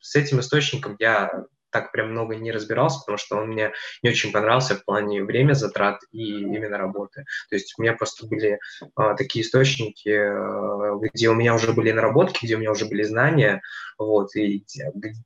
[0.00, 1.44] с этим источником я
[1.74, 3.72] так прям много не разбирался, потому что он мне
[4.04, 7.24] не очень понравился в плане время затрат и именно работы.
[7.50, 8.60] То есть у меня просто были
[8.94, 13.02] а, такие источники, а, где у меня уже были наработки, где у меня уже были
[13.02, 13.60] знания,
[13.98, 14.64] вот, и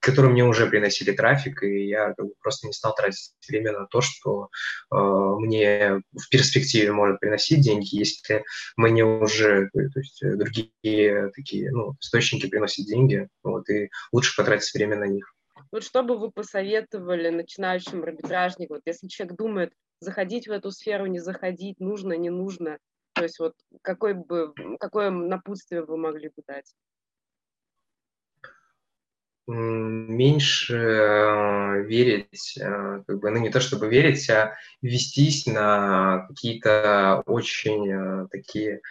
[0.01, 4.49] которые мне уже приносили трафик, и я просто не стал тратить время на то, что
[4.91, 8.43] а, мне в перспективе может приносить деньги, если
[8.79, 14.97] мне уже то есть, другие такие ну, источники приносят деньги, вот, и лучше потратить время
[14.97, 15.35] на них.
[15.71, 21.07] Вот что бы вы посоветовали начинающим арбитражникам, вот если человек думает, заходить в эту сферу,
[21.07, 22.79] не заходить, нужно, не нужно,
[23.15, 26.73] то есть вот какой бы, какое напутствие вы могли бы дать?
[29.49, 37.23] меньше э, верить, э, как бы, ну не то чтобы верить, а вестись на какие-то
[37.25, 38.83] очень э, такие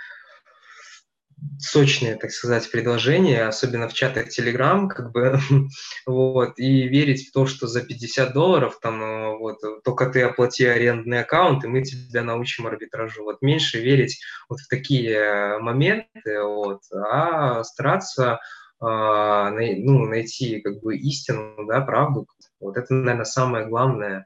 [1.59, 5.39] сочные, так сказать, предложения, особенно в чатах Telegram, как бы,
[6.05, 10.65] вот, и верить в то, что за 50 долларов, там, э, вот, только ты оплати
[10.65, 13.23] арендный аккаунт, и мы тебя научим арбитражу.
[13.23, 14.19] Вот, меньше верить
[14.49, 18.39] вот в такие моменты, вот, а стараться
[18.79, 22.27] а, ну, найти, как бы, истину, да, правду.
[22.59, 24.25] Вот это, наверное, самое главное,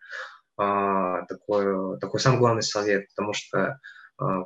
[0.57, 3.79] а, такой, такой самый главный совет, потому что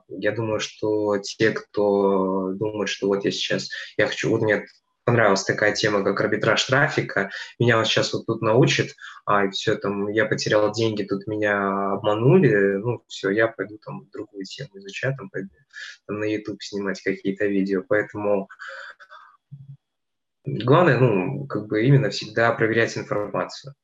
[0.08, 4.66] я думаю, что те, кто думает, что вот я сейчас, я хочу, вот мне
[5.06, 8.96] понравилась такая тема, как арбитраж трафика, меня вот сейчас вот тут научит,
[9.26, 14.44] а все там, я потерял деньги, тут меня обманули, ну все, я пойду там другую
[14.46, 15.50] тему изучать, там пойду
[16.08, 18.50] там, на YouTube снимать какие-то видео, поэтому
[20.46, 23.76] главное, ну, как бы именно всегда проверять информацию.